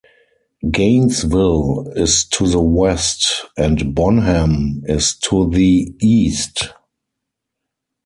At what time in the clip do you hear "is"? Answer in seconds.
1.95-2.25, 4.87-5.15